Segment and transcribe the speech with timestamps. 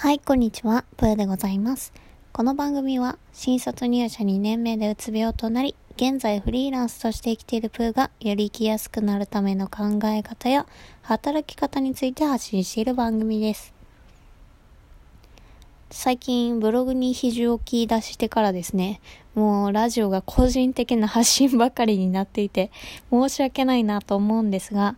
[0.00, 0.84] はい、こんにちは。
[0.96, 1.92] プーでございます。
[2.30, 10.66] この番組は、新卒入社2年目でうつ病となり、現在フリーランスとして生きているプーが、より生きやすくなるための考え方や、
[11.02, 13.74] 働き方について発信している番組です。
[15.90, 19.00] 最近、ブログに肘をき出してからですね、
[19.34, 22.70] もうラジオが個人的な発信ばかりになっていて、
[23.10, 24.94] 申し訳ないなと思うんですが、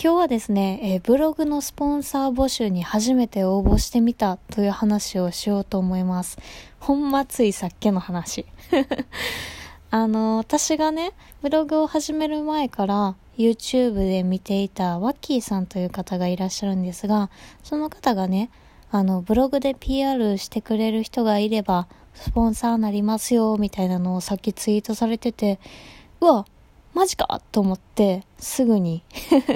[0.00, 6.38] 今日はですね、えー、ブログのスポンサー募集に初めて応募してみたという話をしようと思います。
[6.78, 8.46] ほんまついさっきの話。
[9.90, 17.28] あの、私がね、ブログを始める前から YouTube で見ていたワッキーさんという方がいらっしゃるんですが、
[17.64, 18.50] その方がね、
[18.92, 25.58] あの、ブログで PR してくれる人がいれば、スポンサーなりますよ、みたいなのをさっきツイートされてて、
[26.20, 26.44] うわ、
[26.94, 27.40] マジか？
[27.52, 29.02] と思って、すぐに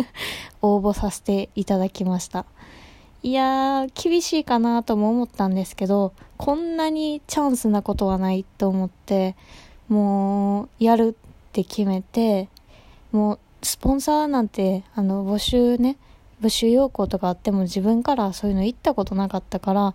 [0.62, 2.44] 応募させていただきました。
[3.22, 9.36] いやー、厳しいかなとも思ったんですけど、こんなにチャンスなことはないと思って、
[9.88, 12.48] もう、やるって決めて、
[13.12, 15.98] もう、スポンサーなんて、あの、募集ね、
[16.40, 19.94] 募集要項とかあっても自分からそういうの言ったことなかったから、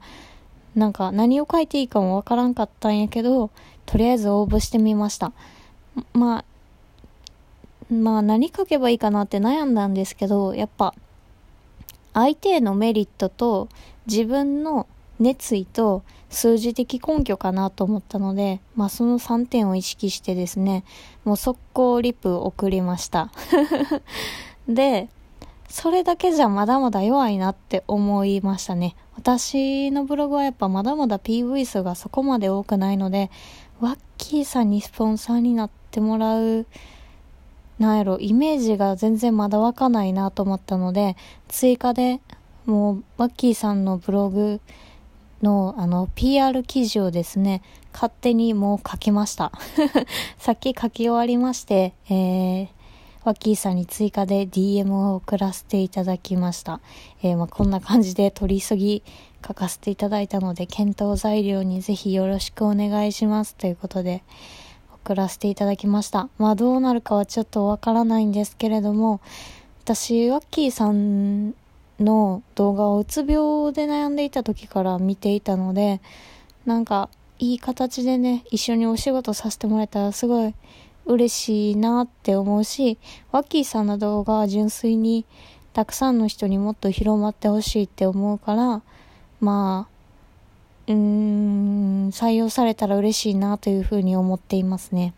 [0.75, 3.49] なんか何を書いていいかもわからんかったんやけど、
[3.85, 5.33] とりあえず応募してみました。
[6.13, 6.45] まあ、
[7.89, 10.93] まあ何書けばいいかなって悩んだんですけど、やっぱ
[12.13, 13.69] 相手へのメリットと
[14.05, 14.87] 自分の
[15.19, 20.83] 熱意と数字的根拠かなと思ったので、まあその3点を意識してですね、
[21.23, 23.31] もう速攻リプ送りました。
[24.67, 25.09] で、
[25.69, 28.95] それだけじゃまだまだ弱いなって思いましたね。
[29.15, 33.31] 私のブログはやっぱまだまだ PV 数がそこまで多くないので、
[33.79, 36.65] ワッキーさんにスポンサーになってもらう
[37.79, 41.15] なんやろ、イメージが全然まだ湧かないなと思ったので、
[41.47, 42.21] 追加で、
[42.65, 44.59] もう、マッキーさんのブログ
[45.41, 47.61] の、あの、PR 記事をですね、
[47.93, 49.51] 勝手にもう書きました。
[50.37, 52.67] さっき書き終わりまして、えー、
[53.23, 56.79] ワッキーさんに追加で DM を送らせていただきました。
[57.21, 59.03] えー、まあ、こんな感じで取り急ぎ
[59.45, 63.55] 書かせていただいたので、検討材料にぜひよろしくお願いします。
[63.55, 64.23] ということで、
[65.07, 66.27] 送らせていただきました。
[66.37, 69.21] まあどうなるかはちょっとわからないんですけれども、
[69.85, 71.53] 私、ワッキーさん
[71.97, 76.01] の動画をうつ病で悩んでいた時から見ていたので、
[76.65, 77.09] なんか
[77.39, 80.53] いい形でね、一緒にお仕事させてもらえたらすごい
[81.05, 82.97] 嬉しいなって思うし、
[83.31, 85.23] ワッキーさんの動画は純粋に
[85.71, 88.81] たくさんの人にもっと広まってほしいって思うから、
[89.39, 89.96] まあ、
[90.87, 95.13] うーん、採用されたら嬉しいなというふうに思っていますね。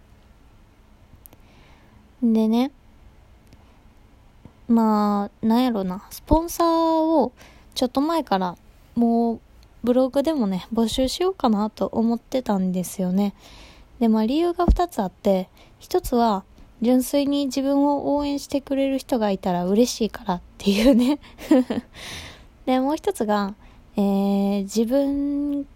[2.22, 2.72] でね、
[4.68, 7.32] まあ、なんやろな、スポンサーを
[7.76, 8.58] ちょっと前から
[8.96, 9.40] もう
[9.84, 13.34] ブログでもね、募集しようかなと思ってたんですよね。
[14.00, 16.44] で、まあ理由が2つあって、1つは
[16.82, 21.20] 純粋に自分を応援してくれる人がいたら嬉しいからっていうね
[22.66, 23.54] で、もう1つが、
[24.00, 25.68] えー、自分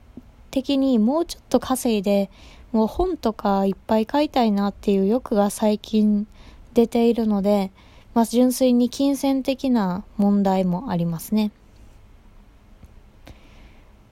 [0.50, 2.30] 的にもうちょっと稼いで、
[2.72, 6.26] もう本とかいっぱい買いたいなっていう欲が最近
[6.74, 7.74] 出ているので、
[8.14, 11.52] まあ、純粋に金銭的な問題もありますね。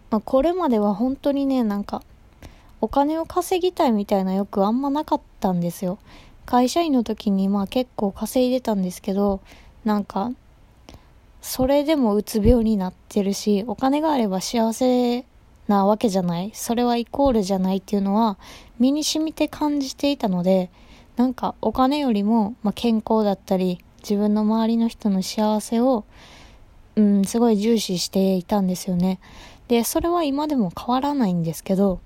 [0.09, 2.03] まあ、これまでは本当にね、なんか、
[2.81, 5.99] お金を稼ぎたいみたいな欲あんまなかったんですよ。
[6.45, 9.39] 会社員の時にまあ結構稼いでたんですけど、
[9.85, 10.31] なんか、
[11.41, 15.25] それでもうつ病になってるし、お金があれば幸せ
[15.67, 16.51] なわけじゃない。
[16.53, 18.37] それはイコールじゃないっていうのは、
[18.79, 20.69] 身に染みて感じていたので、
[21.15, 26.05] なんかお金よりも、まあ、健康だったり、自分の周りの人の幸せを、
[26.95, 29.19] うん、すごい重視していたんですよね。
[29.67, 31.99] で、それは今でも変わらないんですけど、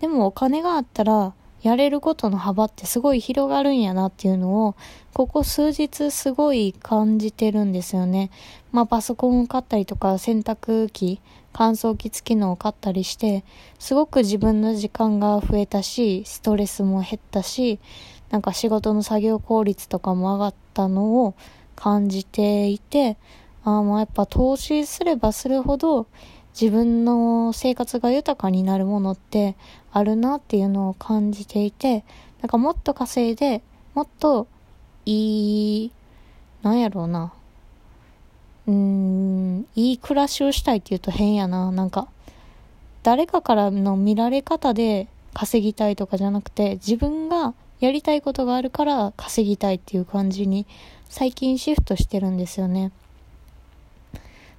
[0.00, 1.32] でもお金があったら、
[1.62, 4.74] やれることの幅ってすごい広がるんやなっていうのを、
[5.12, 8.30] ここ数日すごい感じてるんですよね。
[8.72, 11.20] まあパソコンを買ったりとか洗濯機、
[11.52, 13.44] 乾燥機付きのを買ったりして、
[13.78, 17.80] すごく自分の時間が増えたし、ストレスも減ったし、
[18.30, 21.34] なんか仕事の作業効率とかも上がったのを
[21.74, 23.16] 感じていて、
[23.64, 26.06] ああ、もうやっぱ投資すればするほど、
[26.58, 29.56] 自分の生活が豊かになるものって
[29.92, 32.02] あるなっていうのを感じていて、
[32.40, 33.60] なんかもっと稼いで、
[33.92, 34.46] もっと
[35.04, 35.92] いい、
[36.62, 37.32] なんやろうな。
[38.66, 41.70] うーん、いい暮らしをしたいって言うと変やな。
[41.70, 42.08] なんか、
[43.02, 50.66] 誰かからの見られ方で稼ぎたいとかじゃなくて、自分がやりたいことがあるから稼ぎたいっていう感じに
[51.08, 52.92] 最近シフトしてるんですよね。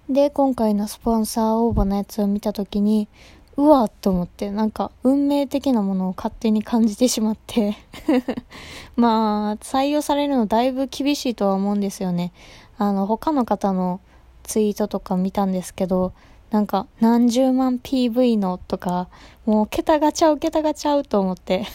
[0.10, 3.10] で、今回のスポンサー応募のやつを見たときに、
[3.58, 7.76] うわっと思って、なんか運命的なものを勝手に感じてしまって
[8.96, 12.32] まあ、採用されるのだいぶ厳しいとは思うんですよね。
[12.78, 14.00] あの、他の方の
[14.44, 16.14] ツイートとか見たんですけど、
[16.52, 19.10] なんか何十万 PV のとか、
[19.46, 21.66] もう桁がちゃう桁がちゃうと思って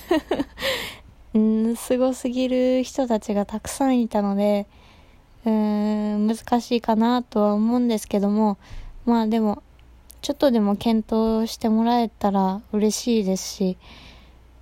[1.35, 4.67] うん、すごすぎる人たちがたくさんいたので、
[5.45, 8.59] うーん、難しいかなとは思うんですけども、
[9.05, 9.63] まあでも、
[10.21, 13.77] ちょっとでも検討してもらえたら嬉しいですし、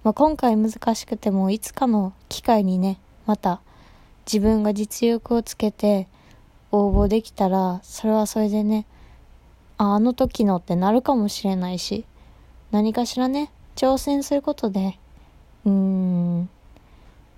[0.02, 3.60] まあ、今回難しくてもいつかの機会にね、また
[4.24, 6.08] 自分が実力をつけて
[6.72, 8.86] 応募できたら、それはそれでね、
[9.76, 12.06] あ、あの時のってなるかもしれないし、
[12.70, 14.98] 何かしらね、挑戦することで、
[15.66, 16.48] うーん、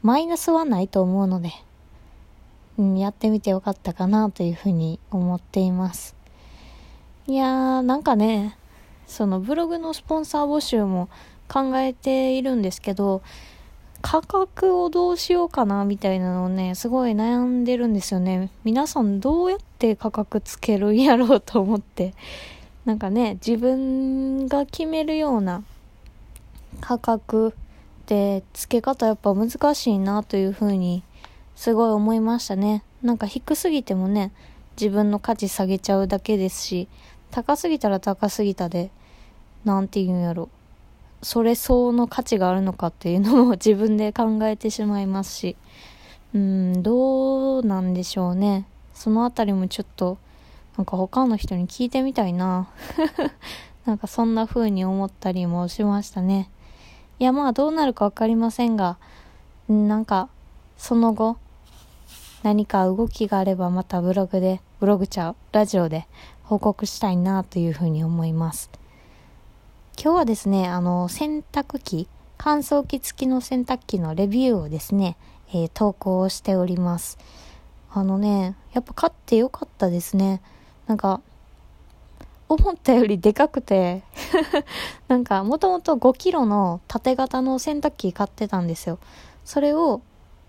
[0.03, 1.51] マイナスはないと思うので、
[2.83, 6.17] うん、やってみてよかったかなというふうに思っています。
[7.29, 8.57] いやー、なんかね、
[9.07, 11.09] そのブログのスポンサー募集も
[11.49, 13.23] 考えているんですけど、
[14.01, 18.51] 価格をどうしようかなみたいなのをね、すごい悩んでるんですよね。
[18.65, 22.15] 皆さんどうやって価格つけるんやろうと思って。
[22.85, 25.63] なんかね、自分が決めるような
[26.81, 27.55] 価格
[28.07, 31.05] で付け方やっぱ難しいなというふうに
[31.63, 32.83] すごい思いましたね。
[33.05, 34.33] なんか低すぎてもね、
[34.77, 36.89] 自分の価値下げちゃうだけですし、
[37.31, 38.91] 高すぎたら高すぎたで、
[39.65, 40.49] なんて言うんやろ。
[41.23, 45.57] それ相応の価値があるのかっていうのも 自分で考えてしまいますし、
[46.35, 48.67] うん、どうなんでしょうね。
[48.93, 50.19] そのあたりもちょっと、
[50.77, 52.67] なんか他の人に聞いてみたいな。
[53.87, 56.51] なんかそんな風に思ったりもしましたね。
[57.21, 58.97] いやまあどうなるかわかりませんが、
[59.69, 60.29] なんか
[60.77, 61.37] その後、
[62.43, 66.09] 何か動きがあればまたブログで、ブログちゃう、ラジオで
[66.43, 68.69] 報告したいなというふうに思います。
[69.97, 72.09] 今日はですね、あの、洗濯機、
[72.39, 75.17] 乾燥機付きの洗濯機のレビューをですね、
[75.51, 77.17] えー、投稿しております。
[77.93, 80.43] あのね、やっぱ買ってよかったですね。
[80.89, 81.21] なんか、
[82.49, 84.03] 思ったよりでかくて
[85.07, 88.99] なんか、もともと5キロの縦型の洗濯機買ってたんですよ。
[89.45, 90.01] それを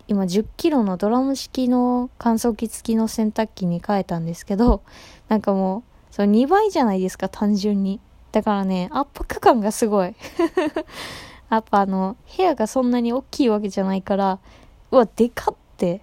[0.07, 4.81] 今10キロのドラム式の乾燥機付きの洗濯機に変えたんですけど、
[5.29, 7.99] なんかもう、そ2倍じゃないですか、単純に。
[8.31, 10.15] だからね、圧迫感がすごい。
[11.49, 14.39] やっぱあの、部屋がそんなに大きいわけじゃないから、
[14.91, 16.01] うわ、でかって、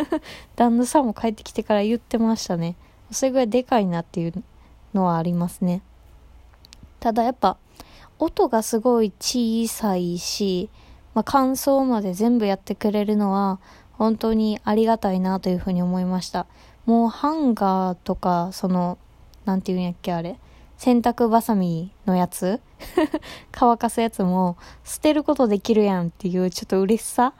[0.56, 2.76] 旦那さんも帰ってきてから言ってましたね。
[3.10, 4.44] それぐらいでかいなっていう
[4.92, 5.82] のはありますね。
[7.00, 7.56] ただやっぱ、
[8.18, 10.68] 音がすごい小さいし、
[11.18, 13.58] まあ、乾燥まで全部やってくれるのは
[13.94, 16.46] 本当にありがたいなというふうに思いました。
[16.86, 18.98] もうハンガーとか、その、
[19.44, 20.38] なんていうんやっけあれ。
[20.76, 22.60] 洗濯バサミのやつ
[23.50, 27.32] 乾かすやつも捨てることできるやんっていうちょっと嬉しさ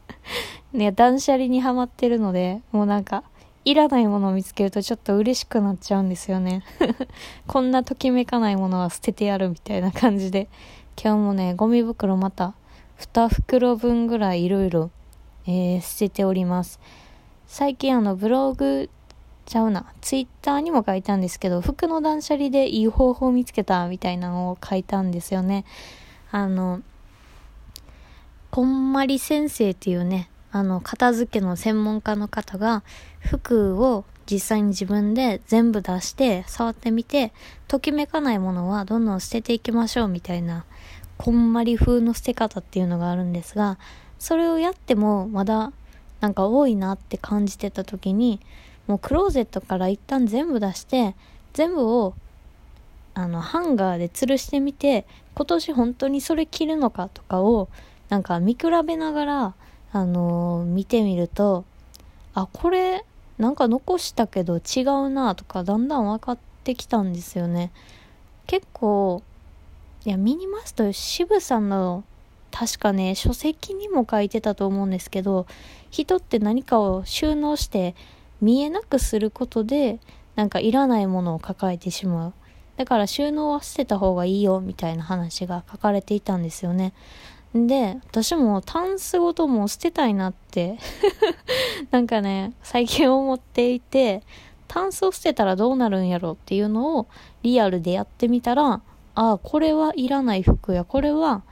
[0.74, 3.22] ね、断捨離にはまってるので、もうなんか、
[3.64, 6.62] いらないものを見つけるとちょっと嬉しくなっちゃうんですよね。
[7.48, 10.50] こんなときめかないものは捨ててやるみたいな感じで、
[11.02, 12.52] 今日もね、ゴミ袋また
[12.98, 14.90] 2袋分ぐらいいろいろ、
[15.46, 16.80] え捨てております。
[17.46, 18.90] 最近あのブログ
[19.48, 25.64] ちゃうな、ツイッターにも書いたんですけど、服の断捨離でいい方法を見つけたみたいなのを書いたんですよね。
[26.30, 26.82] あの、
[28.50, 32.82] こんまり先生っていうね、あの、片付けの専門家の方が、
[33.20, 37.32] 服を実際に自分で全部出して触ってみて、
[37.66, 40.66] ときめかないものはどんどん捨てていきましょうみたいな
[41.18, 43.76] こんまり風の捨て方っていうのがあるんですが、
[44.18, 45.72] それをやってもまだ
[46.20, 48.40] なんか多いなって感じてた時に、
[48.86, 51.14] もうクローゼットから一旦全部出して、
[51.52, 52.14] 全部を
[53.14, 57.68] あのハンガーで吊るしてみて、今年本当にそれ着るのかとかを
[58.08, 59.54] なんか見比べながら、
[59.92, 61.64] あのー、見てみると、
[62.34, 63.04] あ、これ
[63.38, 67.72] なんか残したけど違うなとかだんだん分かってきたんですよね。
[68.46, 69.22] 結構
[70.08, 72.02] いや、ミニマスト、渋さんの、
[72.50, 75.46] 確かね、書籍にも書いてたと思うんですけど、
[75.90, 77.94] 人って何かを収納して
[78.40, 80.00] 見えなくすることで、
[80.34, 82.32] なんかいらないものを抱えてしまう。
[82.78, 86.94] だから収納は捨てた方がいいよ、みたいな話が書かれていたんですよね。
[87.54, 90.78] で、私もタンスごとも捨てたいなって
[91.92, 94.22] なんかね、最近思っていて、
[94.68, 97.08] タンスを捨てたらどうなるんやろっていうのを
[97.42, 98.80] リアルでやってみたら、
[99.18, 101.42] ああ、これはいらない服や、これは、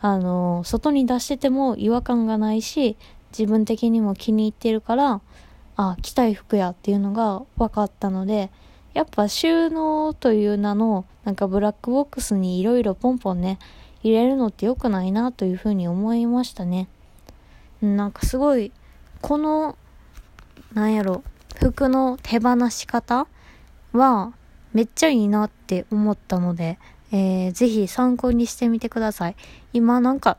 [0.00, 2.96] あの、外に出してても違和感がないし、
[3.36, 5.20] 自分的にも気に入ってるから、
[5.74, 8.52] あ、着たい服やっていうのが分かったので、
[8.94, 13.58] やっぱ収納という名のなんかブラックボックスにいろいろポンポンね、
[14.04, 16.86] 入れるのって良くないなというふうに思いましたね。
[17.82, 18.70] なんかすごい、
[19.20, 19.76] この、
[20.74, 21.24] なんやろ、
[21.56, 23.26] 服の手放し方
[23.92, 24.32] は
[24.72, 26.78] めっちゃいいなって思ったので、
[27.12, 29.36] えー、ぜひ参考にしてみてください。
[29.72, 30.38] 今なんか、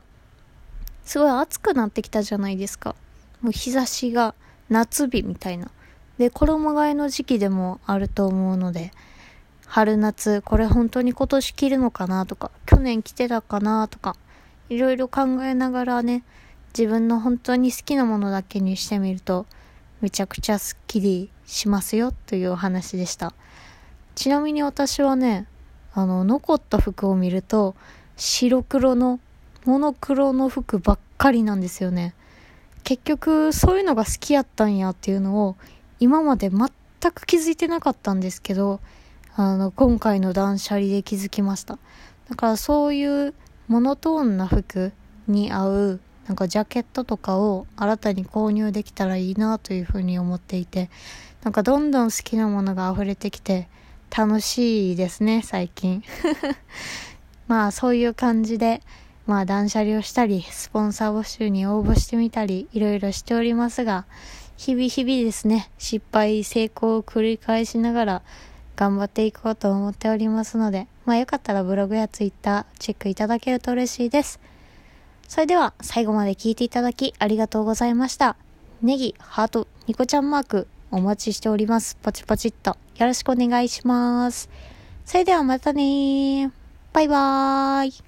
[1.04, 2.94] すごい暑くなってきたじゃないですか。
[3.40, 4.34] もう日差しが
[4.68, 5.70] 夏日みたいな。
[6.18, 8.92] で、衣替えの時期でもあると思うので、
[9.66, 14.16] 春夏、これ本当に今年着るのかなとか、去年着てたかなとか、
[14.68, 16.24] いろいろ考えながらね、
[16.76, 19.46] 自分の本当に好きなものだけにしてみると、
[20.00, 23.32] めちゃくちゃスッキリしますよというお話でした。
[24.14, 25.46] ちなみに私はね、
[25.94, 27.74] あの、残った服を見ると、
[28.16, 29.20] 白黒の、
[29.64, 32.14] モノクロの服ばっかりなんですよね。
[32.84, 35.56] 結局、そういうのが好きやったんやっていうのを、
[36.00, 36.68] 今まで全
[37.12, 38.80] く気づいてなかったんですけど、
[39.36, 41.78] あの、今回の断捨離で気づきました。
[42.28, 43.34] だからそういう
[43.68, 44.92] モノトーンな服
[45.26, 50.90] に合うなんかジャケットとかを新たに購入できたらいいなというふうに思っていて、
[51.42, 53.68] なんかどんどん好きなものが溢れてきて
[54.16, 56.02] 楽しいですね、最近。
[57.46, 58.82] まあそういう感じで、
[59.26, 64.06] まあ断捨離をしたり、スポンサー募集に応募してみたり、いろいろしておりますが、
[64.56, 68.22] 日々日々ですね、失敗、成功を繰り返しながら
[68.76, 74.40] 頑張っていこうと思っておりますので、まあよかったらブログやツイッターチェックいただけると嬉しいです。
[75.28, 78.36] それでは最後まで聞いていただきありがとうございました。
[78.82, 81.96] ネギ、ハート、ニコちゃんマークお待ちしております。
[82.02, 84.48] パチパチっとよろしくお願いします。
[85.04, 86.50] それではまたね
[86.92, 88.07] バイバーイ。